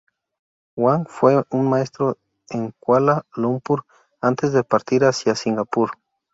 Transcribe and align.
Huang 0.75 1.05
fue 1.05 1.45
un 1.51 1.69
maestro 1.69 2.17
en 2.49 2.73
Kuala 2.79 3.27
Lumpur 3.35 3.85
antes 4.19 4.51
de 4.51 4.63
partir 4.63 5.03
hacia 5.05 5.35
Singapur. 5.35 5.91